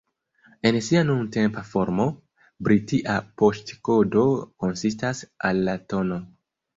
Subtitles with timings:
[0.67, 2.07] En sia nuntempa formo,
[2.67, 4.23] britia poŝtkodo
[4.65, 6.17] konsistas el la tn.